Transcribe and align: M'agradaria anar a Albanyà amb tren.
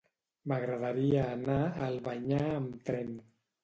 M'agradaria 0.51 1.27
anar 1.35 1.61
a 1.69 1.87
Albanyà 1.91 2.45
amb 2.59 2.85
tren. 2.91 3.19